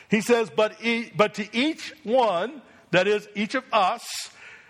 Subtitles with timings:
[0.09, 4.05] He says, but, e- but to each one, that is, each of us,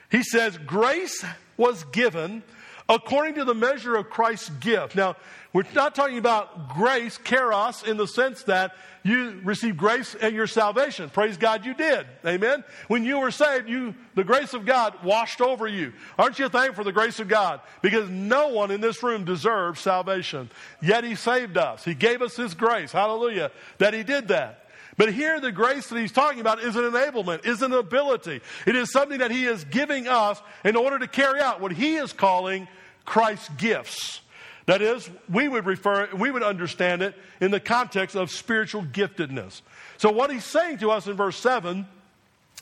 [0.09, 1.23] he says, grace
[1.58, 2.43] was given
[2.89, 4.95] according to the measure of Christ's gift.
[4.95, 5.16] Now,
[5.53, 10.47] we're not talking about grace, charis, in the sense that you received grace at your
[10.47, 11.09] salvation.
[11.09, 12.05] Praise God you did.
[12.25, 12.63] Amen.
[12.89, 15.93] When you were saved, you, the grace of God washed over you.
[16.19, 17.61] Aren't you thankful for the grace of God?
[17.81, 20.49] Because no one in this room deserves salvation.
[20.81, 21.85] Yet He saved us.
[21.85, 22.91] He gave us His grace.
[22.91, 23.52] Hallelujah.
[23.77, 24.67] That He did that.
[24.97, 28.41] But here, the grace that he's talking about is an enablement, is an ability.
[28.65, 31.97] It is something that he is giving us in order to carry out what he
[31.97, 32.67] is calling
[33.08, 34.22] Christ's gifts.
[34.67, 39.61] That is, we would refer, we would understand it in the context of spiritual giftedness.
[39.97, 41.88] So what he's saying to us in verse 7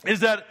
[0.06, 0.46] is that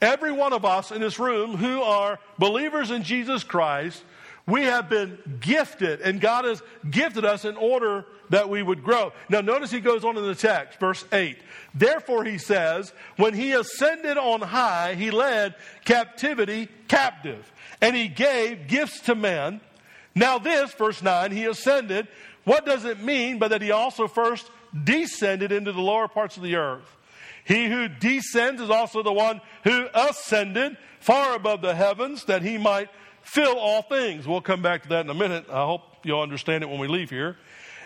[0.00, 4.02] every one of us in this room who are believers in Jesus Christ,
[4.46, 9.12] we have been gifted, and God has gifted us in order that we would grow.
[9.28, 11.38] Now, notice he goes on in the text, verse 8.
[11.74, 15.54] Therefore, he says, when he ascended on high, he led
[15.84, 19.60] captivity captive, and he gave gifts to men.
[20.14, 22.08] Now, this, verse 9, he ascended.
[22.44, 24.50] What does it mean but that he also first
[24.84, 26.96] descended into the lower parts of the earth?
[27.44, 32.56] He who descends is also the one who ascended far above the heavens that he
[32.56, 32.88] might
[33.22, 34.26] fill all things.
[34.26, 35.46] We'll come back to that in a minute.
[35.50, 37.36] I hope you'll understand it when we leave here.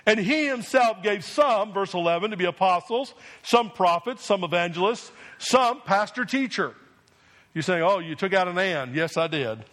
[0.06, 5.80] And he himself gave some, verse 11, to be apostles, some prophets, some evangelists, some
[5.82, 6.74] pastor teacher.
[7.54, 8.94] You're saying, oh, you took out an and.
[8.94, 9.64] Yes, I did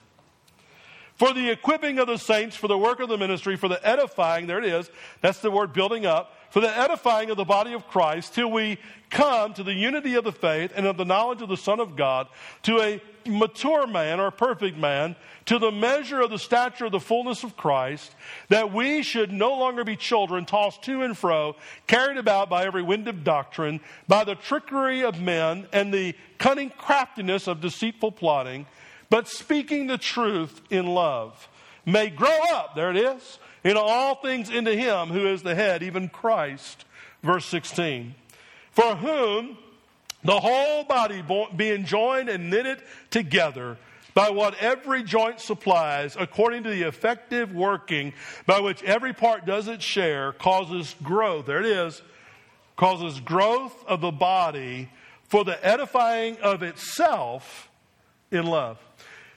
[1.15, 4.47] for the equipping of the saints, for the work of the ministry, for the edifying,
[4.47, 4.89] there it is,
[5.21, 8.77] that's the word building up, for the edifying of the body of Christ, till we
[9.09, 11.97] come to the unity of the faith and of the knowledge of the Son of
[11.97, 12.29] God,
[12.63, 15.17] to a mature man or perfect man,
[15.47, 18.15] to the measure of the stature of the fullness of Christ,
[18.47, 21.57] that we should no longer be children tossed to and fro,
[21.87, 26.69] carried about by every wind of doctrine, by the trickery of men and the cunning
[26.69, 28.65] craftiness of deceitful plotting
[29.09, 31.49] but speaking the truth in love.
[31.85, 35.83] May grow up, there it is, in all things into him who is the head,
[35.83, 36.85] even Christ.
[37.23, 38.13] Verse 16.
[38.71, 39.57] For whom
[40.23, 41.23] the whole body
[41.55, 43.77] being joined and knitted together
[44.13, 48.13] by what every joint supplies, according to the effective working
[48.45, 51.47] by which every part does its share, causes growth.
[51.47, 52.01] There it is.
[52.77, 54.89] Causes growth of the body
[55.23, 57.69] for the edifying of itself
[58.31, 58.77] in love.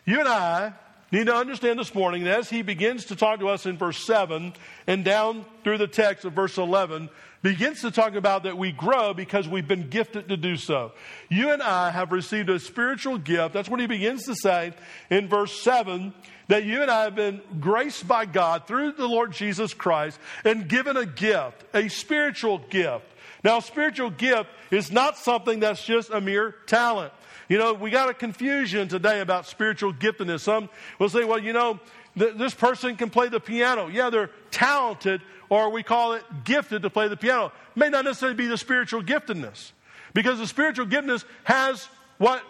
[0.05, 0.75] You and I
[1.11, 4.05] need to understand this morning that as he begins to talk to us in verse
[4.05, 4.53] 7
[4.87, 7.09] and down through the text of verse 11,
[7.43, 10.93] begins to talk about that we grow because we've been gifted to do so.
[11.29, 13.55] You and I have received a spiritual gift.
[13.55, 14.75] That's what he begins to say
[15.11, 16.13] in verse 7
[16.49, 20.69] that you and I have been graced by God through the Lord Jesus Christ and
[20.69, 23.05] given a gift, a spiritual gift.
[23.45, 27.13] Now, spiritual gift is not something that's just a mere talent.
[27.49, 30.41] You know, we got a confusion today about spiritual giftedness.
[30.41, 31.81] Some will say, well, you know,
[32.19, 33.89] th- this person can play the piano.
[33.89, 37.53] Yeah, they're talented, or we call it gifted to play the piano.
[37.75, 39.73] May not necessarily be the spiritual giftedness.
[40.13, 42.43] Because the spiritual giftedness has what,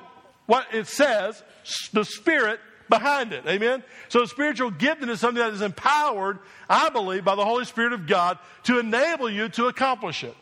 [0.47, 1.43] what it says,
[1.93, 2.59] the spirit
[2.89, 3.47] behind it.
[3.47, 3.85] Amen?
[4.09, 8.07] So spiritual giftedness is something that is empowered, I believe, by the Holy Spirit of
[8.09, 10.35] God to enable you to accomplish it.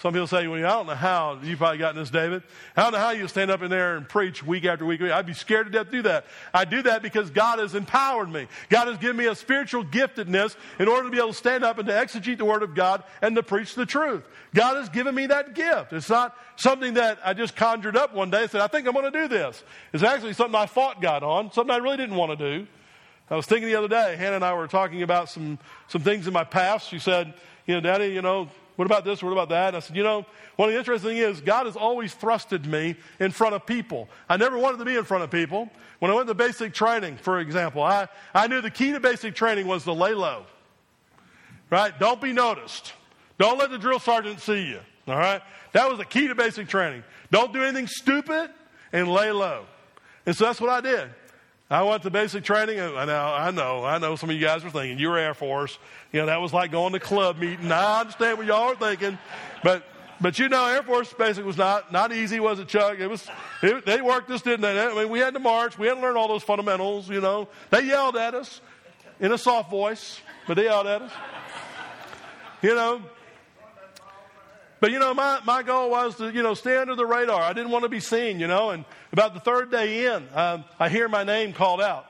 [0.00, 2.42] Some people say, well, I don't know how, You've probably gotten this, David.
[2.76, 5.00] I don't know how you stand up in there and preach week after week.
[5.00, 6.26] I'd be scared to death to do that.
[6.52, 8.48] I do that because God has empowered me.
[8.70, 11.78] God has given me a spiritual giftedness in order to be able to stand up
[11.78, 14.24] and to exegete the Word of God and to preach the truth.
[14.52, 15.92] God has given me that gift.
[15.92, 18.94] It's not something that I just conjured up one day and said, I think I'm
[18.94, 19.62] going to do this.
[19.92, 22.66] It's actually something I fought God on, something I really didn't want to do.
[23.30, 26.26] I was thinking the other day, Hannah and I were talking about some, some things
[26.26, 26.88] in my past.
[26.88, 27.32] She said,
[27.64, 29.22] you know, Daddy, you know, what about this?
[29.22, 29.68] What about that?
[29.68, 30.26] And I said, you know,
[30.56, 34.08] one of the interesting things is God has always thrusted me in front of people.
[34.28, 35.70] I never wanted to be in front of people.
[36.00, 39.34] When I went to basic training, for example, I, I knew the key to basic
[39.34, 40.44] training was to lay low.
[41.70, 41.96] Right?
[41.98, 42.92] Don't be noticed.
[43.38, 44.80] Don't let the drill sergeant see you.
[45.06, 45.42] All right?
[45.72, 47.04] That was the key to basic training.
[47.30, 48.50] Don't do anything stupid
[48.92, 49.66] and lay low.
[50.26, 51.10] And so that's what I did.
[51.74, 52.78] I went to basic training.
[52.78, 55.18] And I know, I know, I know some of you guys are thinking, you were
[55.18, 55.76] Air Force.
[56.12, 57.72] You know, that was like going to club meeting.
[57.72, 59.18] I understand what y'all are thinking.
[59.64, 59.82] But,
[60.20, 63.00] but you know, Air Force basic was not, not easy, was it, Chuck?
[63.00, 63.28] It was,
[63.60, 64.80] it, they worked us, didn't they?
[64.80, 65.76] I mean, we had to march.
[65.76, 67.48] We had to learn all those fundamentals, you know.
[67.70, 68.60] They yelled at us
[69.18, 71.12] in a soft voice, but they yelled at us.
[72.62, 73.02] You know,
[74.84, 77.40] but you know, my, my goal was to, you know, stay under the radar.
[77.40, 78.68] I didn't want to be seen, you know.
[78.68, 82.04] And about the third day in, um, I hear my name called out.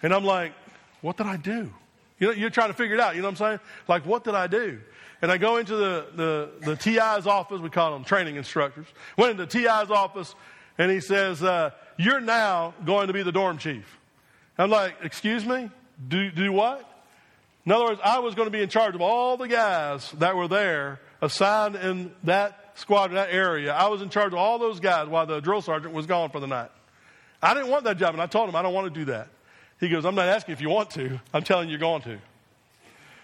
[0.00, 0.52] And I'm like,
[1.00, 1.72] what did I do?
[2.20, 3.60] You know, you're trying to figure it out, you know what I'm saying?
[3.88, 4.78] Like, what did I do?
[5.20, 8.86] And I go into the, the, the TI's office, we call them training instructors.
[9.16, 10.36] Went into TI's office,
[10.78, 13.98] and he says, uh, You're now going to be the dorm chief.
[14.56, 15.68] I'm like, Excuse me?
[16.06, 16.88] Do, do what?
[17.66, 20.36] In other words, I was going to be in charge of all the guys that
[20.36, 23.72] were there assigned in that squad, in that area.
[23.72, 26.40] I was in charge of all those guys while the drill sergeant was gone for
[26.40, 26.70] the night.
[27.42, 29.28] I didn't want that job, and I told him I don't want to do that.
[29.78, 31.20] He goes, I'm not asking if you want to.
[31.32, 32.18] I'm telling you you're going to.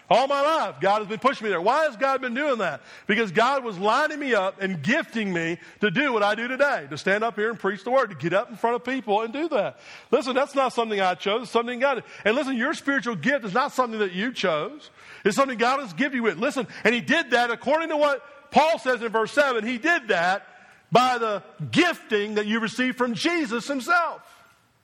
[0.09, 1.59] All my life, God has been pushing me there.
[1.59, 2.81] Why has God been doing that?
[3.07, 6.87] Because God was lining me up and gifting me to do what I do today,
[6.89, 9.21] to stand up here and preach the word, to get up in front of people
[9.21, 9.79] and do that.
[10.09, 12.03] Listen, that's not something I chose, it's something God did.
[12.23, 14.89] And listen, your spiritual gift is not something that you chose.
[15.27, 16.37] It's something God has given you with.
[16.37, 19.65] Listen, and he did that according to what Paul says in verse 7.
[19.65, 20.47] He did that
[20.91, 24.21] by the gifting that you received from Jesus himself.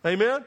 [0.06, 0.44] Amen?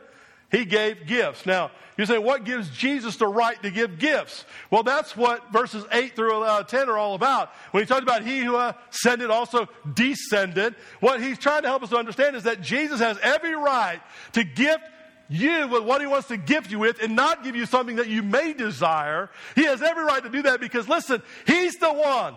[0.50, 1.44] He gave gifts.
[1.46, 4.44] Now, you say, what gives Jesus the right to give gifts?
[4.70, 7.50] Well, that's what verses 8 through uh, 10 are all about.
[7.70, 11.88] When he talks about he who ascended also descended, what he's trying to help us
[11.90, 14.00] to understand is that Jesus has every right
[14.32, 14.84] to gift
[15.28, 18.08] you with what he wants to gift you with and not give you something that
[18.08, 19.30] you may desire.
[19.54, 22.34] He has every right to do that because, listen, he's the one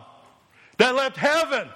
[0.77, 1.67] that left heaven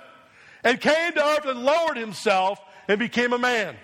[0.64, 3.76] and came to earth and lowered himself and became a man.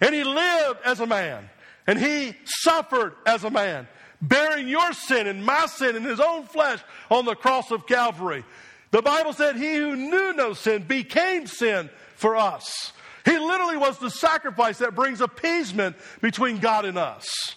[0.00, 1.48] And he lived as a man.
[1.86, 3.88] And he suffered as a man,
[4.22, 6.80] bearing your sin and my sin in his own flesh
[7.10, 8.44] on the cross of Calvary.
[8.90, 12.92] The Bible said, He who knew no sin became sin for us.
[13.30, 17.54] He literally was the sacrifice that brings appeasement between God and us.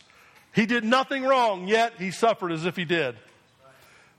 [0.53, 3.15] He did nothing wrong, yet he suffered as if he did.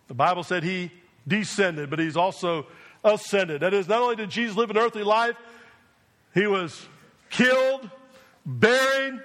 [0.09, 0.91] The Bible said he
[1.29, 2.67] descended, but he's also
[3.05, 3.61] ascended.
[3.61, 5.37] That is, not only did Jesus live an earthly life,
[6.35, 6.89] he was
[7.31, 7.89] killed,
[8.45, 9.21] buried,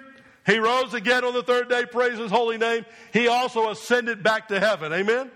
[0.45, 2.85] he rose again on the third day, praise his holy name.
[3.11, 4.93] He also ascended back to heaven.
[4.93, 5.31] Amen?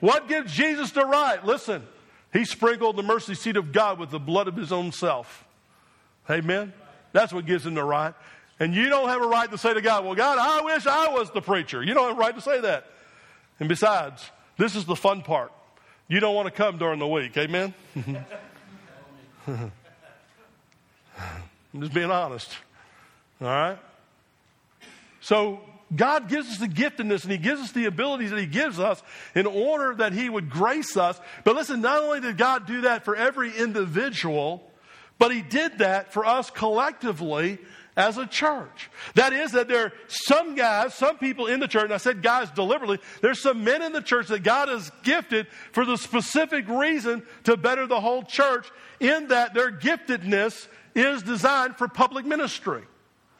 [0.00, 1.44] What gives Jesus the right?
[1.44, 1.86] Listen,
[2.32, 5.45] he sprinkled the mercy seat of God with the blood of his own self.
[6.30, 6.72] Amen?
[7.12, 8.14] That's what gives him the right.
[8.58, 11.08] And you don't have a right to say to God, Well, God, I wish I
[11.08, 11.82] was the preacher.
[11.82, 12.86] You don't have a right to say that.
[13.60, 15.52] And besides, this is the fun part.
[16.08, 17.36] You don't want to come during the week.
[17.36, 17.74] Amen?
[19.46, 19.72] I'm
[21.80, 22.50] just being honest.
[23.40, 23.78] All right?
[25.20, 25.60] So
[25.94, 28.46] God gives us the gift in this, and He gives us the abilities that He
[28.46, 29.02] gives us
[29.34, 31.20] in order that He would grace us.
[31.44, 34.65] But listen, not only did God do that for every individual,
[35.18, 37.58] but He did that for us collectively
[37.96, 38.90] as a church.
[39.14, 42.22] That is, that there are some guys, some people in the church, and I said
[42.22, 46.68] guys deliberately, there's some men in the church that God has gifted for the specific
[46.68, 48.70] reason to better the whole church,
[49.00, 52.82] in that their giftedness is designed for public ministry.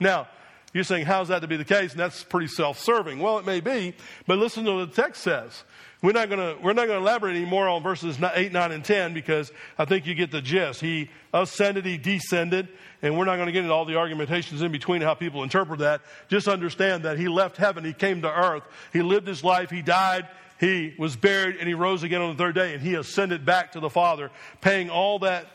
[0.01, 0.29] Now,
[0.73, 1.93] you're saying, how's that to be the case?
[1.93, 3.19] And that's pretty self serving.
[3.19, 3.95] Well, it may be,
[4.27, 5.65] but listen to what the text says.
[6.03, 8.85] We're not going to, we're not going to elaborate anymore on verses 8, 9, and
[8.85, 10.81] 10 because I think you get the gist.
[10.81, 12.69] He ascended, he descended,
[13.01, 15.79] and we're not going to get into all the argumentations in between how people interpret
[15.81, 16.03] that.
[16.29, 19.81] Just understand that he left heaven, he came to earth, he lived his life, he
[19.81, 20.29] died,
[20.61, 23.73] he was buried, and he rose again on the third day, and he ascended back
[23.73, 25.47] to the Father, paying all that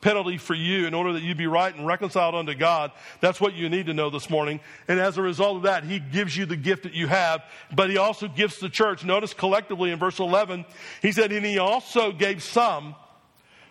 [0.00, 2.92] penalty for you in order that you be right and reconciled unto God.
[3.20, 4.60] That's what you need to know this morning.
[4.88, 7.42] And as a result of that, He gives you the gift that you have,
[7.74, 9.04] but He also gives the church.
[9.04, 10.64] Notice collectively in verse 11,
[11.02, 12.94] He said, and He also gave some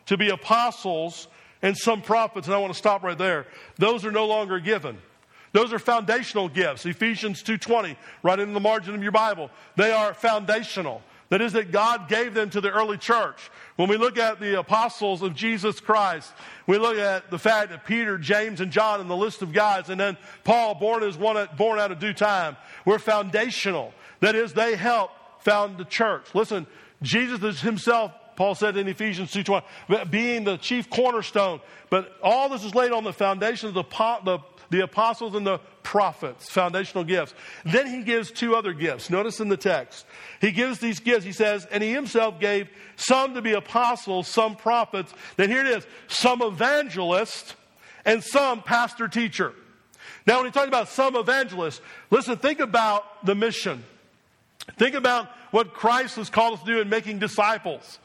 [0.06, 1.28] to be apostles
[1.62, 2.48] and some prophets.
[2.48, 3.48] And I want to stop right there.
[3.78, 4.98] Those are no longer given.
[5.52, 6.86] Those are foundational gifts.
[6.86, 9.50] Ephesians 2:20, right in the margin of your Bible.
[9.76, 11.02] They are foundational.
[11.30, 13.52] That is, that God gave them to the early church.
[13.76, 16.34] When we look at the apostles of Jesus Christ,
[16.66, 19.90] we look at the fact that Peter, James, and John in the list of guys,
[19.90, 23.94] and then Paul, born, as one, born out of due time, were foundational.
[24.22, 26.26] That is, they help found the church.
[26.34, 26.66] Listen,
[27.02, 31.60] Jesus himself Paul said in Ephesians 2.20, being the chief cornerstone.
[31.90, 33.84] But all this is laid on the foundation of the,
[34.24, 37.34] the, the apostles and the prophets, foundational gifts.
[37.66, 39.10] Then he gives two other gifts.
[39.10, 40.06] Notice in the text.
[40.40, 41.26] He gives these gifts.
[41.26, 45.14] He says, and he himself gave some to be apostles, some prophets.
[45.36, 47.56] Then here it is, some evangelists,
[48.06, 49.54] and some pastor teacher.
[50.26, 53.84] Now, when he talks about some evangelists, listen, think about the mission.
[54.78, 58.00] Think about what Christ has called us to do in making disciples.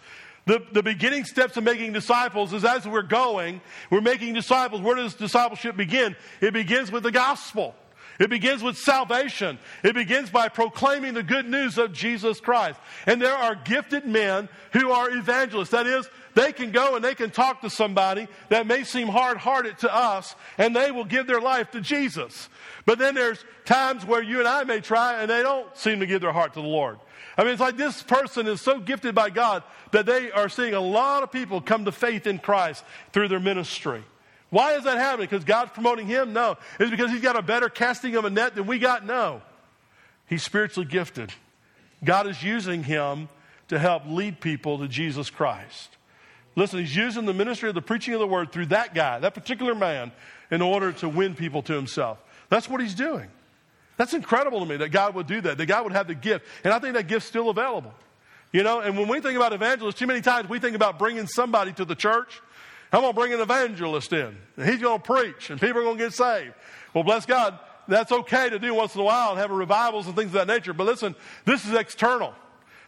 [0.47, 4.83] The, the beginning steps of making disciples is as we're going, we're making disciples.
[4.83, 6.17] Where does discipleship begin?
[6.41, 7.75] It begins with the gospel.
[8.21, 9.59] It begins with salvation.
[9.83, 12.79] It begins by proclaiming the good news of Jesus Christ.
[13.07, 15.71] And there are gifted men who are evangelists.
[15.71, 19.39] That is, they can go and they can talk to somebody that may seem hard
[19.39, 22.49] hearted to us, and they will give their life to Jesus.
[22.87, 26.07] But then there's times where you and I may try and they don't seem to
[26.07, 26.99] give their heart to the Lord.
[27.37, 30.75] I mean, it's like this person is so gifted by God that they are seeing
[30.75, 34.05] a lot of people come to faith in Christ through their ministry.
[34.51, 35.27] Why is that happening?
[35.29, 36.33] Because God's promoting him?
[36.33, 36.57] No.
[36.79, 39.05] Is because he's got a better casting of a net than we got?
[39.05, 39.43] No.
[40.29, 41.33] He's spiritually gifted.
[42.05, 43.29] God is using him
[43.69, 45.97] to help lead people to Jesus Christ.
[46.55, 49.35] Listen, he's using the ministry of the preaching of the word through that guy, that
[49.35, 50.13] particular man,
[50.51, 52.23] in order to win people to himself.
[52.49, 53.29] That's what he's doing.
[53.97, 56.47] That's incredible to me that God would do that, that God would have the gift.
[56.65, 57.95] And I think that gift's still available.
[58.53, 61.27] You know, and when we think about evangelists, too many times we think about bringing
[61.27, 62.41] somebody to the church.
[62.93, 65.85] I'm going to bring an evangelist in, and he's going to preach, and people are
[65.85, 66.55] going to get saved.
[66.95, 67.59] Well, bless God,
[67.89, 70.47] that's okay to do once in a while and have revivals and things of that
[70.47, 70.73] nature.
[70.73, 72.33] But listen, this is external.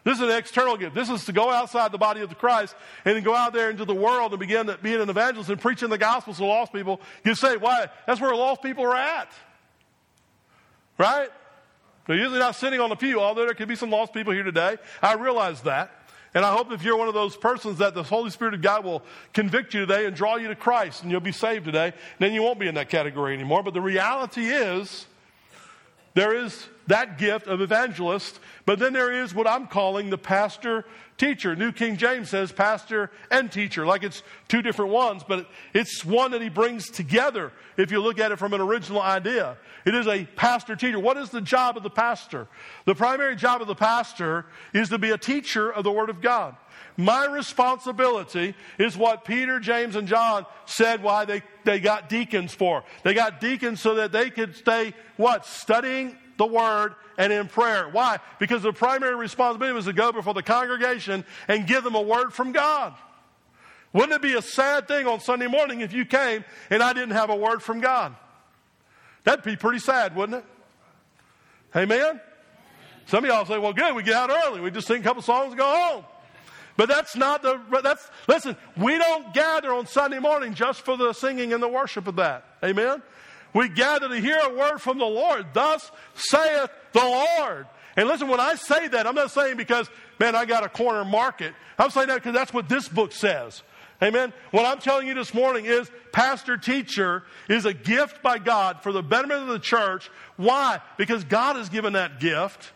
[0.04, 0.94] This is an external gift.
[0.94, 3.84] This is to go outside the body of the Christ and go out there into
[3.84, 7.36] the world and begin being an evangelist and preaching the gospel to lost people get
[7.36, 7.60] saved.
[7.60, 7.88] Why?
[8.06, 9.32] That's where lost people are at.
[10.98, 11.28] Right?
[12.06, 14.44] They're usually not sitting on the pew, although there could be some lost people here
[14.44, 14.76] today.
[15.02, 15.90] I realize that.
[16.34, 18.84] And I hope if you're one of those persons that the Holy Spirit of God
[18.84, 22.34] will convict you today and draw you to Christ and you'll be saved today, then
[22.34, 23.62] you won't be in that category anymore.
[23.62, 25.06] But the reality is,
[26.12, 30.84] there is that gift of evangelist, but then there is what I'm calling the pastor
[31.16, 31.56] teacher.
[31.56, 36.32] New King James says pastor and teacher, like it's two different ones, but it's one
[36.32, 39.56] that he brings together if you look at it from an original idea.
[39.84, 40.98] It is a pastor teacher.
[40.98, 42.48] What is the job of the pastor?
[42.84, 46.20] The primary job of the pastor is to be a teacher of the Word of
[46.20, 46.56] God.
[46.96, 52.84] My responsibility is what Peter, James, and John said why they, they got deacons for.
[53.02, 55.46] They got deacons so that they could stay, what?
[55.46, 57.88] Studying the Word and in prayer.
[57.88, 58.18] Why?
[58.38, 62.32] Because the primary responsibility was to go before the congregation and give them a word
[62.32, 62.94] from God.
[63.92, 67.12] Wouldn't it be a sad thing on Sunday morning if you came and I didn't
[67.12, 68.14] have a word from God?
[69.24, 70.44] That'd be pretty sad, wouldn't it?
[71.74, 72.20] Amen?
[73.06, 74.60] Some of y'all say, well, good, we get out early.
[74.60, 76.04] We just sing a couple songs and go home.
[76.76, 81.12] But that's not the, that's, listen, we don't gather on Sunday morning just for the
[81.12, 82.44] singing and the worship of that.
[82.62, 83.02] Amen?
[83.54, 85.46] We gather to hear a word from the Lord.
[85.52, 87.66] Thus saith the Lord.
[87.96, 89.88] And listen, when I say that, I'm not saying because,
[90.20, 91.54] man, I got a corner market.
[91.78, 93.62] I'm saying that because that's what this book says.
[94.02, 94.34] Amen.
[94.50, 98.92] What I'm telling you this morning is pastor teacher is a gift by God for
[98.92, 100.10] the betterment of the church.
[100.36, 100.80] Why?
[100.98, 102.72] Because God has given that gift.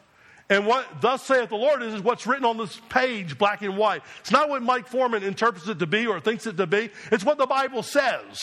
[0.48, 3.76] And what thus saith the Lord is, is what's written on this page, black and
[3.76, 4.02] white.
[4.20, 6.90] It's not what Mike Foreman interprets it to be or thinks it to be.
[7.12, 8.40] It's what the Bible says.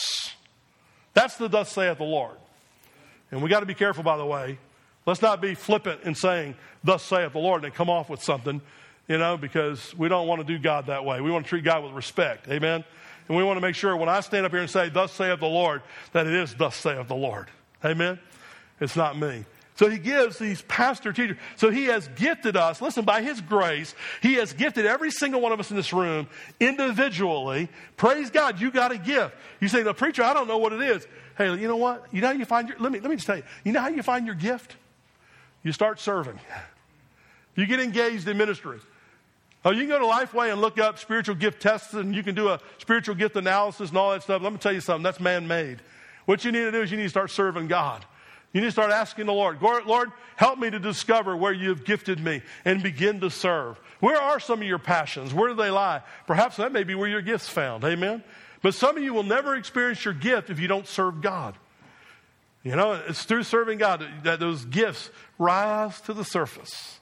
[1.18, 2.36] That's the thus saith the Lord.
[3.32, 4.60] And we got to be careful, by the way.
[5.08, 8.62] Let's not be flippant in saying, thus saith the Lord, and come off with something,
[9.08, 11.20] you know, because we don't want to do God that way.
[11.20, 12.48] We want to treat God with respect.
[12.50, 12.84] Amen?
[13.28, 15.40] And we want to make sure when I stand up here and say, thus saith
[15.40, 15.82] the Lord,
[16.12, 17.48] that it is thus saith the Lord.
[17.84, 18.20] Amen?
[18.80, 19.44] It's not me.
[19.78, 21.38] So he gives these pastor teachers.
[21.56, 23.94] So he has gifted us, listen, by his grace,
[24.24, 26.28] he has gifted every single one of us in this room
[26.60, 27.70] individually.
[27.96, 29.36] Praise God, you got a gift.
[29.62, 31.08] You say, the preacher, I don't know what it is.
[31.38, 32.08] Hey, you know what?
[32.12, 33.82] You know how you find your, let me, let me just tell you, you know
[33.82, 34.76] how you find your gift?
[35.62, 36.40] You start serving.
[37.56, 38.80] You get engaged in ministry.
[39.64, 42.34] Oh, you can go to Lifeway and look up spiritual gift tests and you can
[42.34, 44.42] do a spiritual gift analysis and all that stuff.
[44.42, 45.84] Let me tell you something, that's man made.
[46.26, 48.04] What you need to do is you need to start serving God.
[48.54, 52.20] You need to start asking the Lord, Lord, help me to discover where you've gifted
[52.20, 53.80] me and begin to serve.
[54.00, 55.34] Where are some of your passions?
[55.34, 56.02] Where do they lie?
[56.26, 57.84] Perhaps that may be where your gift's found.
[57.84, 58.24] Amen?
[58.62, 61.56] But some of you will never experience your gift if you don't serve God.
[62.64, 67.00] You know, it's through serving God that those gifts rise to the surface.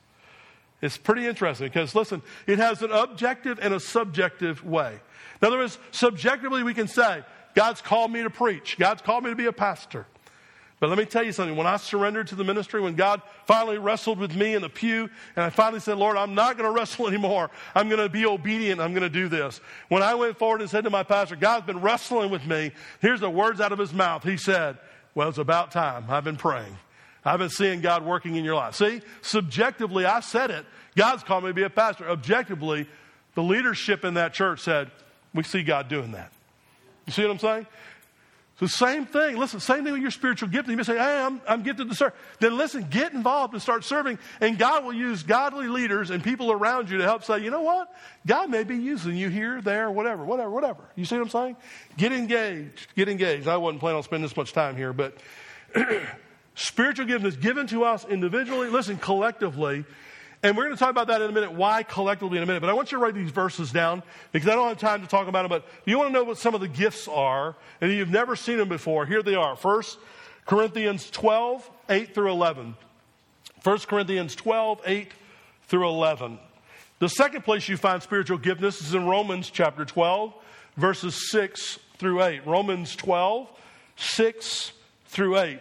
[0.82, 5.00] It's pretty interesting because, listen, it has an objective and a subjective way.
[5.42, 7.24] In other words, subjectively, we can say,
[7.56, 10.06] God's called me to preach, God's called me to be a pastor.
[10.80, 11.56] But let me tell you something.
[11.56, 15.10] When I surrendered to the ministry, when God finally wrestled with me in the pew,
[15.36, 17.50] and I finally said, Lord, I'm not going to wrestle anymore.
[17.74, 18.82] I'm going to be obedient.
[18.82, 19.62] I'm going to do this.
[19.88, 23.22] When I went forward and said to my pastor, God's been wrestling with me, here's
[23.22, 24.24] the words out of his mouth.
[24.24, 24.78] He said,
[25.14, 26.06] Well, it's about time.
[26.10, 26.78] I've been praying.
[27.24, 28.76] I've been seeing God working in your life.
[28.76, 30.66] See, subjectively, I said it.
[30.96, 32.08] God's called me to be a pastor.
[32.08, 32.88] Objectively,
[33.34, 34.92] the leadership in that church said,
[35.34, 36.32] We see God doing that.
[37.06, 37.68] You see what I'm saying?
[38.60, 39.36] So same thing.
[39.36, 40.70] Listen, same thing with your spiritual gift.
[40.70, 42.14] You may say, hey, I'm, I'm gifted to serve.
[42.40, 44.18] Then listen, get involved and start serving.
[44.40, 47.64] And God will use godly leaders and people around you to help say, you know
[47.64, 47.94] what?
[48.26, 50.84] God may be using you here, there, whatever, whatever, whatever.
[50.96, 51.58] You see what I'm saying?
[51.98, 52.88] Get engaged.
[52.96, 53.50] Get engaged.
[53.50, 55.18] I wasn't planning on spending this much time here, but
[56.56, 58.70] spiritual gift is given to us individually.
[58.70, 59.84] Listen, collectively.
[60.46, 62.60] And we're going to talk about that in a minute, why collectively in a minute.
[62.60, 65.08] But I want you to write these verses down because I don't have time to
[65.08, 65.50] talk about them.
[65.50, 68.60] But you want to know what some of the gifts are, and you've never seen
[68.60, 69.08] them before.
[69.08, 69.56] Here they are.
[69.56, 69.98] First
[70.46, 72.76] Corinthians 12, 8 through 11.
[73.64, 75.12] 1 Corinthians 12, 8
[75.64, 76.38] through 11.
[77.00, 80.32] The second place you find spiritual giftedness is in Romans chapter 12,
[80.78, 82.46] verses 6 through 8.
[82.46, 83.50] Romans 12,
[83.96, 84.72] 6
[85.08, 85.60] through 8.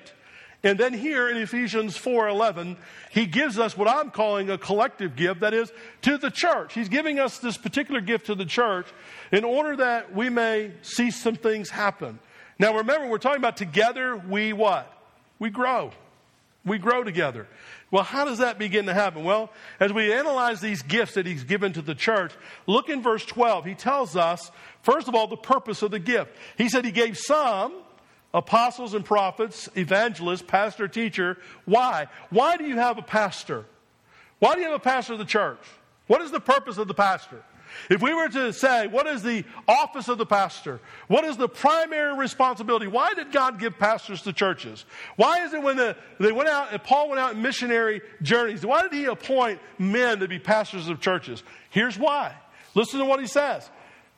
[0.64, 2.78] And then here in Ephesians 4:11,
[3.10, 5.70] he gives us what I'm calling a collective gift that is
[6.02, 6.72] to the church.
[6.72, 8.86] He's giving us this particular gift to the church
[9.30, 12.18] in order that we may see some things happen.
[12.58, 14.90] Now remember we're talking about together we what?
[15.38, 15.92] We grow.
[16.64, 17.46] We grow together.
[17.90, 19.22] Well, how does that begin to happen?
[19.22, 22.32] Well, as we analyze these gifts that he's given to the church,
[22.66, 23.66] look in verse 12.
[23.66, 26.34] He tells us, first of all, the purpose of the gift.
[26.56, 27.83] He said he gave some
[28.34, 31.38] apostles and prophets, evangelists, pastor, teacher.
[31.64, 32.08] Why?
[32.28, 33.64] Why do you have a pastor?
[34.40, 35.60] Why do you have a pastor of the church?
[36.08, 37.42] What is the purpose of the pastor?
[37.88, 40.80] If we were to say, what is the office of the pastor?
[41.08, 42.86] What is the primary responsibility?
[42.86, 44.84] Why did God give pastors to churches?
[45.16, 48.82] Why is it when the, they went out, and Paul went out missionary journeys, why
[48.82, 51.42] did he appoint men to be pastors of churches?
[51.70, 52.34] Here's why.
[52.74, 53.68] Listen to what he says.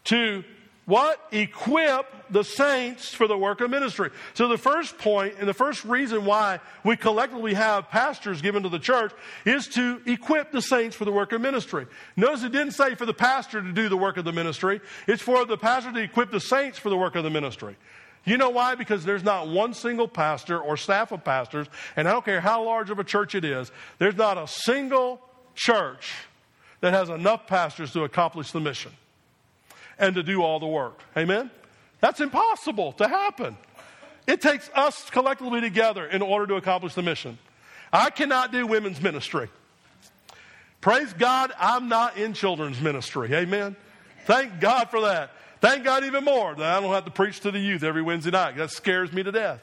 [0.05, 0.45] To
[0.87, 1.21] what?
[1.33, 4.11] Equip the saints for the work of ministry.
[4.35, 8.69] So the first point and the first reason why we collectively have pastors given to
[8.69, 9.13] the church
[9.45, 11.87] is to equip the saints for the work of ministry.
[12.17, 14.81] Notice it didn't say for the pastor to do the work of the ministry.
[15.09, 17.77] It's for the pastor to equip the saints for the work of the ministry.
[18.25, 18.77] You know why?
[18.77, 22.65] Because there's not one single pastor or staff of pastors, and I don't care how
[22.65, 25.21] large of a church it is, there's not a single
[25.57, 26.13] church
[26.81, 28.93] that has enough pastors to accomplish the mission
[29.99, 31.01] and to do all the work.
[31.17, 31.51] Amen?
[32.01, 33.57] That's impossible to happen.
[34.27, 37.39] It takes us collectively together in order to accomplish the mission.
[37.93, 39.49] I cannot do women's ministry.
[40.81, 43.33] Praise God, I'm not in children's ministry.
[43.33, 43.77] Amen?
[44.25, 45.31] Thank God for that.
[45.61, 48.31] Thank God even more that I don't have to preach to the youth every Wednesday
[48.31, 48.57] night.
[48.57, 49.63] That scares me to death.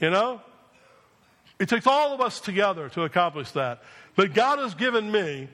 [0.00, 0.40] You know?
[1.58, 3.82] It takes all of us together to accomplish that.
[4.16, 5.48] But God has given me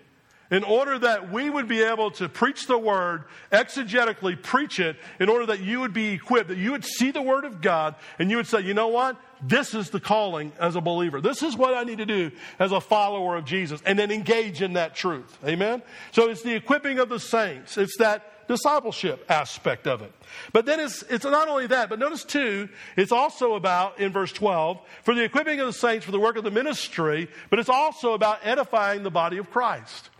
[0.54, 5.28] in order that we would be able to preach the word, exegetically preach it, in
[5.28, 8.30] order that you would be equipped, that you would see the word of God, and
[8.30, 9.16] you would say, you know what?
[9.42, 11.20] This is the calling as a believer.
[11.20, 14.62] This is what I need to do as a follower of Jesus, and then engage
[14.62, 15.36] in that truth.
[15.44, 15.82] Amen?
[16.12, 17.76] So it's the equipping of the saints.
[17.76, 20.12] It's that discipleship aspect of it.
[20.52, 24.30] But then it's, it's not only that, but notice too, it's also about, in verse
[24.30, 27.68] 12, for the equipping of the saints for the work of the ministry, but it's
[27.68, 30.10] also about edifying the body of Christ.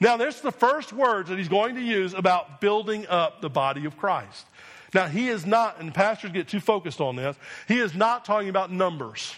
[0.00, 3.84] Now, there's the first words that he's going to use about building up the body
[3.84, 4.46] of Christ.
[4.94, 7.36] Now, he is not, and pastors get too focused on this,
[7.68, 9.34] he is not talking about numbers.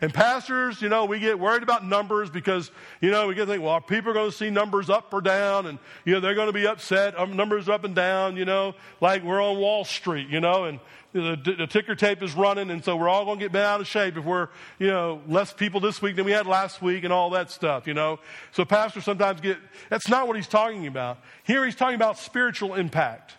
[0.00, 3.52] And pastors, you know, we get worried about numbers because, you know, we get to
[3.52, 6.34] think, well, people are going to see numbers up or down, and, you know, they're
[6.34, 7.18] going to be upset.
[7.18, 10.80] Um, numbers up and down, you know, like we're on Wall Street, you know, and
[11.14, 13.80] the, the ticker tape is running, and so we're all going to get bent out
[13.80, 14.48] of shape if we're,
[14.80, 17.86] you know, less people this week than we had last week and all that stuff,
[17.86, 18.18] you know.
[18.50, 19.58] So pastors sometimes get,
[19.90, 21.18] that's not what he's talking about.
[21.44, 23.34] Here he's talking about spiritual impact.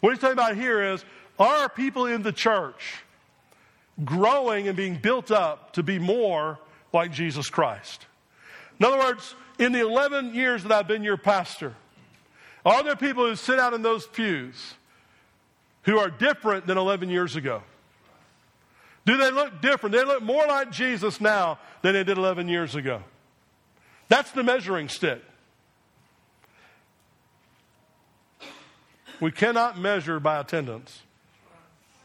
[0.00, 1.04] What he's talking about here is,
[1.38, 3.04] are people in the church
[4.04, 6.58] growing and being built up to be more
[6.92, 8.06] like Jesus Christ?
[8.80, 11.74] In other words, in the 11 years that I've been your pastor,
[12.66, 14.74] are there people who sit out in those pews
[15.90, 17.62] who are different than 11 years ago?
[19.04, 19.92] Do they look different?
[19.92, 23.02] They look more like Jesus now than they did 11 years ago.
[24.08, 25.20] That's the measuring stick.
[29.18, 31.02] We cannot measure by attendance.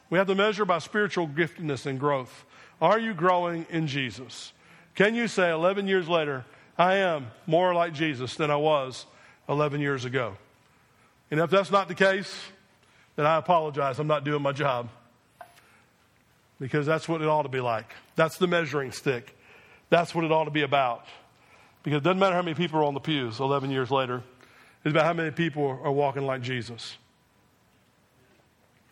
[0.09, 2.43] We have to measure by spiritual giftedness and growth.
[2.81, 4.51] Are you growing in Jesus?
[4.95, 6.43] Can you say 11 years later,
[6.75, 9.05] I am more like Jesus than I was
[9.47, 10.37] 11 years ago?
[11.29, 12.35] And if that's not the case,
[13.15, 13.99] then I apologize.
[13.99, 14.89] I'm not doing my job.
[16.59, 17.93] because that's what it ought to be like.
[18.15, 19.35] That's the measuring stick.
[19.89, 21.05] That's what it ought to be about.
[21.83, 24.23] Because it doesn't matter how many people are on the pews 11 years later,
[24.83, 26.97] it's about how many people are walking like Jesus.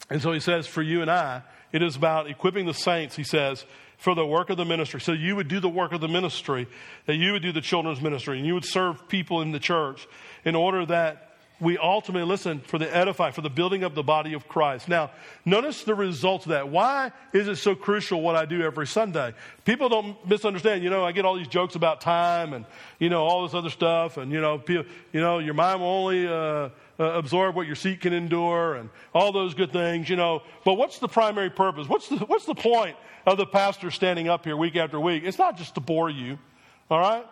[0.09, 3.23] And so he says, for you and I, it is about equipping the saints, he
[3.23, 3.65] says,
[3.97, 4.99] for the work of the ministry.
[4.99, 6.67] So you would do the work of the ministry,
[7.05, 10.07] that you would do the children's ministry, and you would serve people in the church
[10.43, 11.32] in order that
[11.63, 14.89] we ultimately listen for the edify, for the building of the body of Christ.
[14.89, 15.12] Now,
[15.45, 16.69] notice the results of that.
[16.69, 19.34] Why is it so crucial what I do every Sunday?
[19.63, 20.84] People don't misunderstand.
[20.84, 22.65] You know, I get all these jokes about time and,
[22.99, 24.17] you know, all this other stuff.
[24.17, 27.76] And, you know, people, you know, your mind will only uh, uh, absorb what your
[27.76, 30.43] seat can endure and all those good things, you know.
[30.65, 31.88] But what's the primary purpose?
[31.88, 35.23] What's the, what's the point of the pastor standing up here week after week?
[35.26, 36.38] It's not just to bore you,
[36.91, 37.26] all right?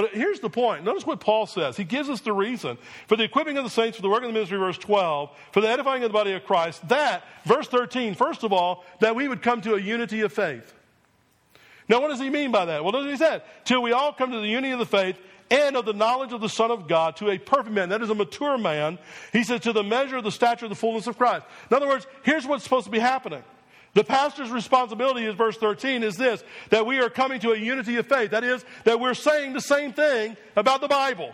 [0.00, 0.84] But here's the point.
[0.84, 1.76] Notice what Paul says.
[1.76, 4.28] He gives us the reason for the equipping of the saints, for the work of
[4.28, 8.14] the ministry, verse 12, for the edifying of the body of Christ, that, verse 13,
[8.14, 10.72] first of all, that we would come to a unity of faith.
[11.88, 12.84] Now, what does he mean by that?
[12.84, 15.18] Well, notice he said, till we all come to the unity of the faith
[15.50, 18.10] and of the knowledge of the Son of God to a perfect man, that is
[18.10, 19.00] a mature man.
[19.32, 21.44] He says, to the measure of the stature of the fullness of Christ.
[21.72, 23.42] In other words, here's what's supposed to be happening.
[23.98, 27.96] The pastor's responsibility is verse 13 is this that we are coming to a unity
[27.96, 28.30] of faith.
[28.30, 31.32] That is, that we're saying the same thing about the Bible.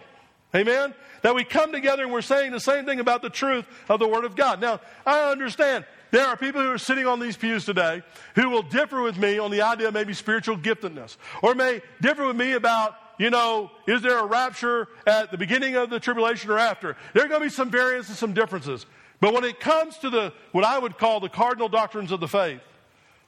[0.56, 0.94] Amen?
[1.20, 4.08] That we come together and we're saying the same thing about the truth of the
[4.08, 4.62] Word of God.
[4.62, 8.02] Now, I understand there are people who are sitting on these pews today
[8.34, 12.26] who will differ with me on the idea of maybe spiritual giftedness, or may differ
[12.26, 16.50] with me about, you know, is there a rapture at the beginning of the tribulation
[16.50, 16.96] or after?
[17.12, 18.86] There are going to be some variances, and some differences.
[19.20, 22.28] But when it comes to the, what I would call the cardinal doctrines of the
[22.28, 22.60] faith,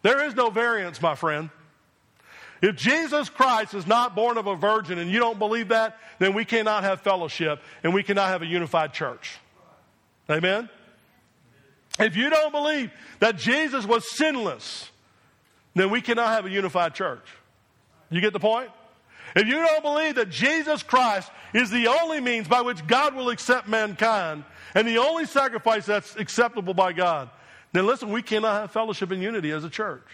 [0.02, 1.50] there is no variance, my friend.
[2.62, 6.34] If Jesus Christ is not born of a virgin and you don't believe that, then
[6.34, 9.38] we cannot have fellowship and we cannot have a unified church.
[10.30, 10.68] Amen?
[11.98, 14.90] If you don't believe that Jesus was sinless,
[15.74, 17.24] then we cannot have a unified church.
[18.10, 18.70] You get the point?
[19.34, 23.30] If you don't believe that Jesus Christ is the only means by which God will
[23.30, 27.30] accept mankind, and the only sacrifice that's acceptable by God,
[27.72, 30.06] then listen, we cannot have fellowship and unity as a church.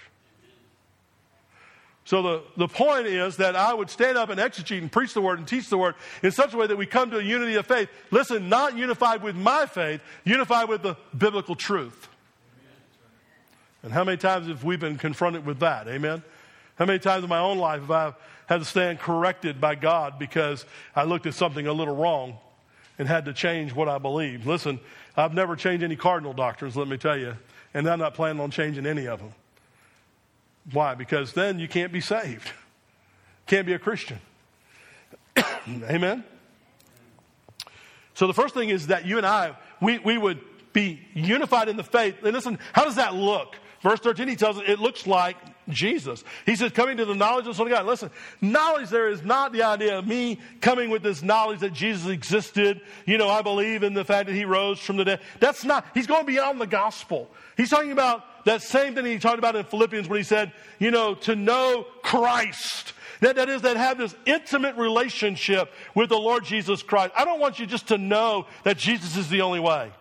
[2.04, 5.20] So the, the point is that I would stand up and exegete and preach the
[5.20, 7.54] word and teach the word in such a way that we come to a unity
[7.54, 7.88] of faith.
[8.10, 12.08] Listen, not unified with my faith, unified with the biblical truth.
[13.84, 15.86] And how many times have we been confronted with that?
[15.86, 16.22] Amen?
[16.76, 18.12] How many times in my own life have I
[18.52, 22.38] had to stand corrected by God because I looked at something a little wrong?
[22.98, 24.46] and had to change what I believed.
[24.46, 24.78] Listen,
[25.16, 27.36] I've never changed any cardinal doctrines, let me tell you,
[27.74, 29.32] and I'm not planning on changing any of them.
[30.70, 30.94] Why?
[30.94, 32.50] Because then you can't be saved,
[33.46, 34.18] can't be a Christian.
[35.68, 36.24] Amen?
[38.14, 40.40] So the first thing is that you and I, we, we would
[40.72, 42.22] be unified in the faith.
[42.22, 43.56] And listen, how does that look?
[43.82, 45.36] Verse 13, he tells us it looks like
[45.72, 46.24] Jesus.
[46.46, 47.86] He says, coming to the knowledge of the Son of God.
[47.86, 52.08] Listen, knowledge there is not the idea of me coming with this knowledge that Jesus
[52.08, 52.80] existed.
[53.06, 55.20] You know, I believe in the fact that he rose from the dead.
[55.40, 57.30] That's not, he's going beyond the gospel.
[57.56, 60.90] He's talking about that same thing he talked about in Philippians when he said, you
[60.90, 62.92] know, to know Christ.
[63.20, 67.12] That, that is, that have this intimate relationship with the Lord Jesus Christ.
[67.16, 69.92] I don't want you just to know that Jesus is the only way.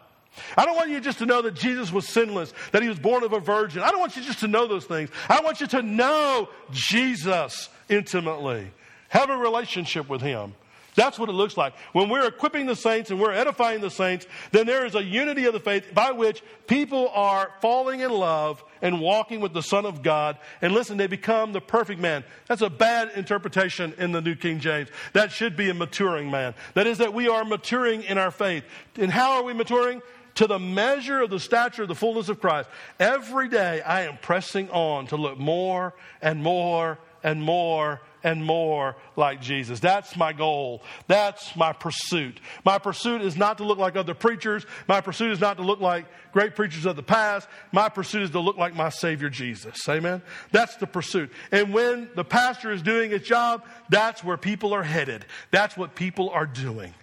[0.56, 3.24] I don't want you just to know that Jesus was sinless, that he was born
[3.24, 3.84] of a virgin.
[3.84, 5.10] I don't want you just to know those things.
[5.30, 8.72] I want you to know Jesus intimately,
[9.10, 10.54] have a relationship with him.
[10.96, 11.74] That's what it looks like.
[11.94, 15.46] When we're equipping the saints and we're edifying the saints, then there is a unity
[15.46, 19.86] of the faith by which people are falling in love and walking with the Son
[19.86, 20.38] of God.
[20.62, 22.26] And listen, they become the perfect man.
[22.48, 24.89] That's a bad interpretation in the New King James.
[25.13, 26.56] That should be a maturing man.
[26.74, 28.65] That is, that we are maturing in our faith.
[28.96, 30.02] And how are we maturing?
[30.36, 32.70] To the measure of the stature of the fullness of Christ.
[33.00, 38.96] Every day I am pressing on to look more and more and more and more
[39.15, 39.80] like Jesus.
[39.80, 40.84] That's my goal.
[41.08, 42.39] That's my pursuit.
[42.63, 44.65] My pursuit is not to look like other preachers.
[44.88, 47.48] My pursuit is not to look like great preachers of the past.
[47.72, 49.78] My pursuit is to look like my Savior Jesus.
[49.89, 50.22] Amen?
[50.52, 51.32] That's the pursuit.
[51.52, 55.26] And when the pastor is doing his job, that's where people are headed.
[55.50, 56.94] That's what people are doing.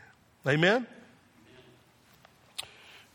[0.46, 0.86] Amen?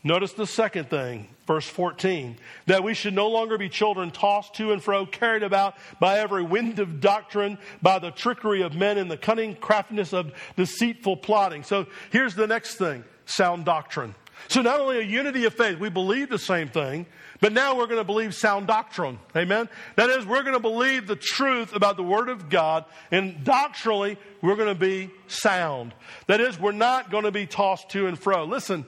[0.06, 2.36] Notice the second thing, verse 14,
[2.66, 6.42] that we should no longer be children tossed to and fro, carried about by every
[6.42, 11.62] wind of doctrine, by the trickery of men and the cunning craftiness of deceitful plotting.
[11.62, 14.14] So here's the next thing sound doctrine.
[14.48, 17.06] So not only a unity of faith, we believe the same thing,
[17.40, 19.18] but now we're going to believe sound doctrine.
[19.34, 19.70] Amen?
[19.96, 24.18] That is, we're going to believe the truth about the Word of God, and doctrinally,
[24.42, 25.94] we're going to be sound.
[26.26, 28.44] That is, we're not going to be tossed to and fro.
[28.44, 28.84] Listen,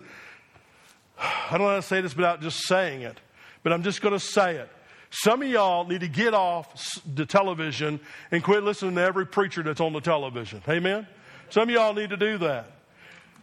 [1.51, 3.19] I don't want to say this without just saying it,
[3.63, 4.71] but I'm just going to say it.
[5.11, 8.01] Some of y'all need to get off the television
[8.31, 10.63] and quit listening to every preacher that's on the television.
[10.69, 11.07] Amen?
[11.49, 12.71] Some of y'all need to do that.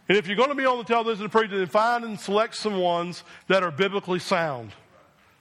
[0.09, 2.55] And if you're going to be on the television and preaching, then find and select
[2.55, 4.71] some ones that are biblically sound.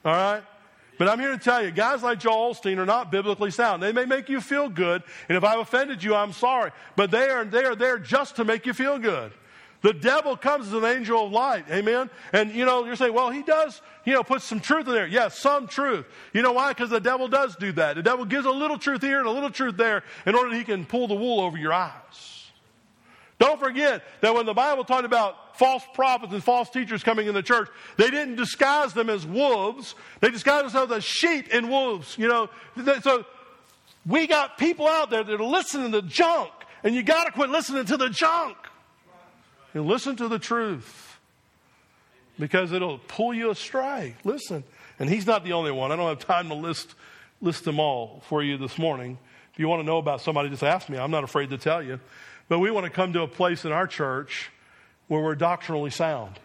[0.05, 0.43] All right?
[0.99, 3.83] But I'm here to tell you, guys like Joel Osteen are not biblically sound.
[3.83, 6.71] They may make you feel good, and if I've offended you, I'm sorry.
[6.95, 9.33] But they are, they are there just to make you feel good.
[9.83, 11.65] The devil comes as an angel of light.
[11.71, 12.09] Amen.
[12.33, 15.09] And you know, you're saying, well, he does, you know, put some truth in there.
[15.09, 16.07] Yes, some truth.
[16.33, 16.71] You know why?
[16.71, 17.97] Because the devil does do that.
[17.97, 20.57] The devil gives a little truth here and a little truth there in order that
[20.57, 22.51] he can pull the wool over your eyes.
[23.41, 27.35] Don't forget that when the Bible talked about false prophets and false teachers coming in
[27.35, 29.97] the church, they didn't disguise them as wolves.
[30.21, 32.17] They disguised themselves as sheep and wolves.
[32.17, 32.51] You know,
[33.01, 33.27] so
[34.07, 36.53] we got people out there that are listening to junk,
[36.85, 38.57] and you got to quit listening to the junk
[39.75, 41.19] and listen to the truth
[42.39, 44.15] because it'll pull you astray.
[44.25, 44.65] Listen,
[44.99, 45.93] and he's not the only one.
[45.93, 46.95] I don't have time to list
[47.41, 49.19] list them all for you this morning.
[49.53, 50.97] If you want to know about somebody, just ask me.
[50.97, 52.01] I'm not afraid to tell you.
[52.49, 54.51] But we want to come to a place in our church
[55.09, 56.39] where we're doctrinally sound.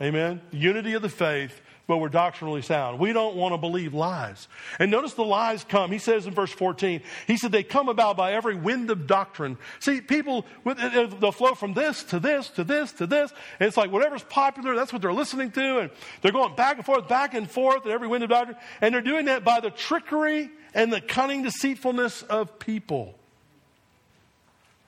[0.00, 0.40] Amen?
[0.50, 2.98] Unity of the faith, but we're doctrinally sound.
[2.98, 4.48] We don't want to believe lies.
[4.78, 5.90] And notice the lies come.
[5.90, 9.58] He says in verse 14, he said, they come about by every wind of doctrine.
[9.80, 13.32] See, people, uh, uh, they'll flow from this to this to this to this.
[13.60, 15.78] And it's like whatever's popular, that's what they're listening to.
[15.80, 15.90] And
[16.22, 18.56] they're going back and forth, back and forth at every wind of doctrine.
[18.80, 23.14] And they're doing that by the trickery and the cunning deceitfulness of people.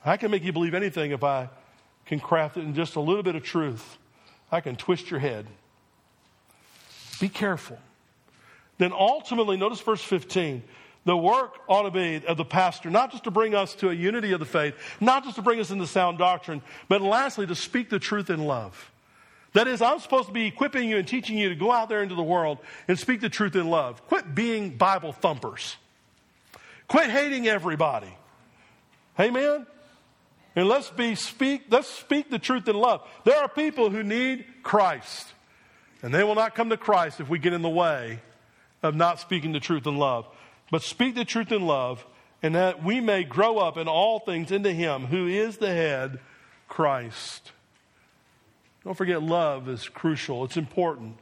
[0.05, 1.51] I can make you believe anything if I
[2.07, 3.99] can craft it in just a little bit of truth.
[4.51, 5.47] I can twist your head.
[7.21, 7.79] Be careful.
[8.79, 10.63] Then ultimately, notice verse 15.
[11.05, 13.95] The work ought to be of the pastor, not just to bring us to a
[13.95, 17.55] unity of the faith, not just to bring us into sound doctrine, but lastly, to
[17.55, 18.91] speak the truth in love.
[19.53, 22.03] That is, I'm supposed to be equipping you and teaching you to go out there
[22.03, 24.07] into the world and speak the truth in love.
[24.09, 25.77] Quit being Bible thumpers.
[26.89, 28.15] Quit hating everybody.
[29.19, 29.67] Amen?
[30.57, 33.07] And let's be speak, let's speak the truth in love.
[33.25, 35.33] There are people who need Christ.
[36.03, 38.21] And they will not come to Christ if we get in the way
[38.83, 40.27] of not speaking the truth in love.
[40.71, 42.05] But speak the truth in love,
[42.43, 46.19] and that we may grow up in all things into Him who is the head,
[46.69, 47.53] Christ.
[48.85, 51.17] Don't forget, love is crucial, it's important.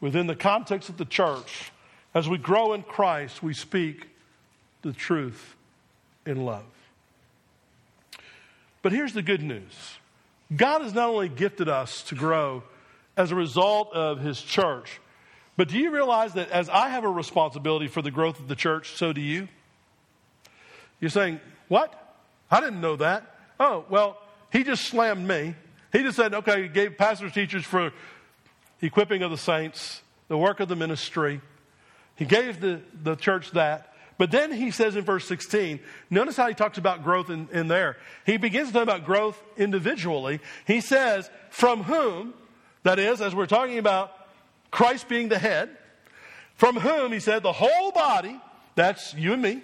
[0.00, 1.72] Within the context of the church,
[2.14, 4.08] as we grow in Christ, we speak
[4.82, 5.56] the truth
[6.24, 6.64] in love.
[8.80, 9.98] But here's the good news
[10.54, 12.62] God has not only gifted us to grow
[13.18, 15.00] as a result of His church,
[15.56, 18.54] but do you realize that as I have a responsibility for the growth of the
[18.54, 19.48] church, so do you?
[21.00, 21.92] You're saying, What?
[22.50, 23.34] I didn't know that.
[23.60, 24.16] Oh, well,
[24.52, 25.56] He just slammed me.
[25.92, 27.92] He just said, Okay, he gave pastors, teachers for
[28.80, 31.40] equipping of the saints, the work of the ministry.
[32.14, 33.94] He gave the, the church that.
[34.18, 35.78] But then he says in verse 16,
[36.10, 37.96] notice how he talks about growth in, in there.
[38.26, 40.40] He begins to talk about growth individually.
[40.66, 42.34] He says, from whom,
[42.88, 44.14] that is, as we're talking about
[44.70, 45.68] Christ being the head,
[46.54, 48.40] from whom, he said, the whole body,
[48.76, 49.60] that's you and me,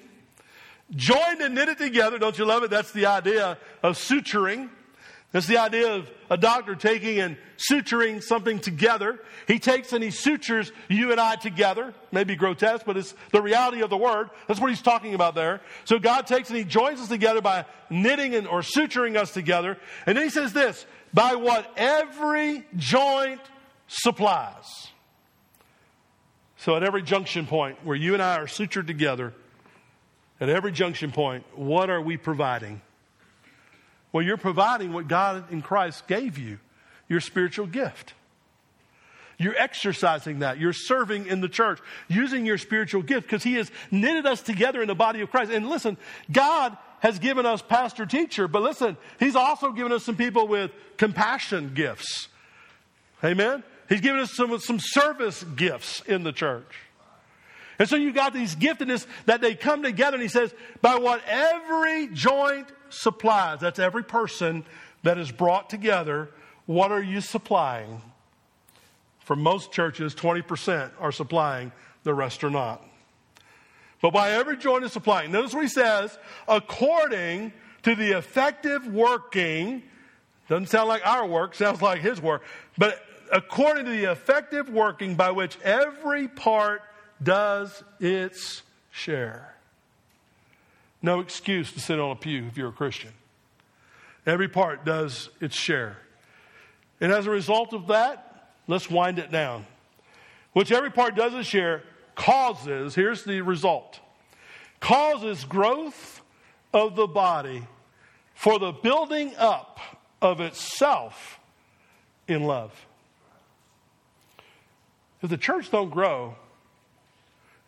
[0.95, 2.19] joined and knitted together.
[2.19, 2.71] Don't you love it?
[2.71, 4.69] That's the idea of suturing.
[5.35, 9.19] That's the idea of a doctor taking and suturing something together.
[9.49, 11.93] He takes and he sutures you and I together.
[12.13, 14.31] Maybe grotesque, but it's the reality of the word.
[14.47, 15.61] That's what he's talking about there.
[15.87, 19.77] So God takes and he joins us together by knitting and, or suturing us together.
[20.07, 23.41] And then he says this, by what every joint
[23.89, 24.87] supplies.
[26.59, 29.35] So at every junction point where you and I are sutured together,
[30.41, 32.83] at every junction point, what are we providing?
[34.15, 36.61] Well, you're providing what God in Christ gave you
[37.09, 38.15] your spiritual gift.
[39.39, 40.59] You're exercising that.
[40.59, 44.81] You're serving in the church, using your spiritual gift because He has knitted us together
[44.81, 45.51] in the body of Christ.
[45.51, 45.97] And listen,
[46.31, 50.71] God has given us pastor teacher, but listen, He's also given us some people with
[50.97, 52.29] compassion gifts.
[53.25, 53.65] Amen?
[53.89, 56.73] He's given us some, some service gifts in the church.
[57.79, 61.23] And so you got these giftedness that they come together, and He says, by what
[61.27, 63.61] every joint supplies.
[63.61, 64.65] That's every person
[65.03, 66.31] that is brought together.
[66.67, 68.01] What are you supplying?
[69.21, 72.83] For most churches, 20% are supplying, the rest are not.
[74.03, 75.33] But by every joint is supplying.
[75.33, 77.53] Notice what he says, according
[77.85, 79.83] to the effective working,
[80.49, 82.43] doesn't sound like our work, sounds like his work,
[82.77, 86.83] but according to the effective working by which every part
[87.23, 89.55] does its share.
[91.03, 93.13] No excuse to sit on a pew if you're a Christian.
[94.27, 95.99] Every part does its share.
[97.01, 99.67] And as a result of that, let's wind it down.
[100.53, 101.83] Which every part does its share,
[102.15, 104.01] causes, here's the result,
[104.81, 106.23] causes growth
[106.73, 107.67] of the body
[108.35, 109.79] for the building up
[110.23, 111.39] of itself
[112.27, 112.73] in love.
[115.23, 116.37] If the church don't grow,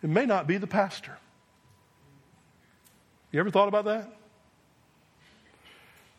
[0.07, 1.19] it may not be the pastor.
[3.33, 4.09] You ever thought about that?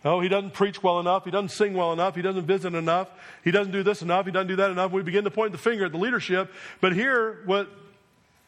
[0.04, 1.23] Oh, he doesn't preach well enough.
[1.23, 2.13] He doesn't sing well enough.
[2.13, 3.10] He doesn't visit enough.
[3.45, 4.26] He doesn't do this enough.
[4.26, 4.91] He doesn't do that enough.
[4.91, 6.52] We begin to point the finger at the leadership.
[6.82, 7.69] But here, what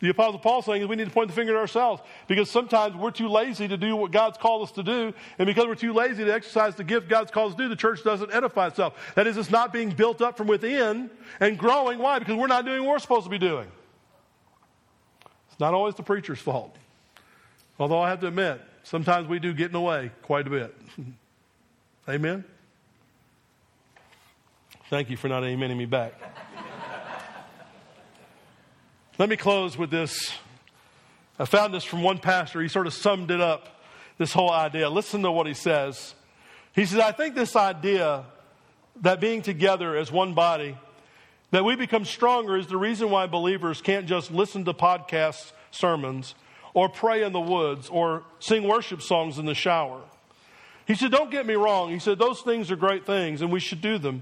[0.02, 2.52] the Apostle Paul is saying is we need to point the finger at ourselves because
[2.52, 5.14] sometimes we're too lazy to do what God's called us to do.
[5.38, 7.78] And because we're too lazy to exercise the gift God's called us to do, the
[7.78, 9.14] church doesn't edify itself.
[9.16, 11.98] That is, it's not being built up from within and growing.
[11.98, 12.20] Why?
[12.20, 13.72] Because we're not doing what we're supposed to be doing.
[15.60, 16.76] Not always the preacher's fault.
[17.80, 20.76] Although I have to admit, sometimes we do get in the way quite a bit.
[22.10, 22.44] Amen?
[24.90, 26.14] Thank you for not amening me back.
[29.20, 30.34] Let me close with this.
[31.38, 32.62] I found this from one pastor.
[32.62, 33.82] He sort of summed it up,
[34.18, 34.90] this whole idea.
[34.90, 36.16] Listen to what he says.
[36.74, 38.24] He says, I think this idea
[39.02, 40.78] that being together as one body,
[41.52, 46.36] that we become stronger, is the reason why believers can't just listen to podcast sermons
[46.74, 50.02] or pray in the woods or sing worship songs in the shower.
[50.86, 51.90] He said, Don't get me wrong.
[51.90, 54.22] He said, Those things are great things and we should do them.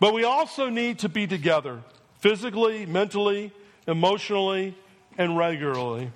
[0.00, 1.80] But we also need to be together
[2.18, 3.52] physically, mentally,
[3.86, 4.76] emotionally,
[5.18, 6.10] and regularly.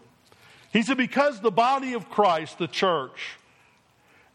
[0.72, 3.38] He said, because the body of Christ, the church,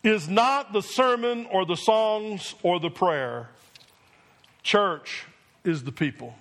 [0.04, 3.50] is not the sermon or the songs or the prayer,
[4.64, 5.26] church
[5.64, 6.36] is the people.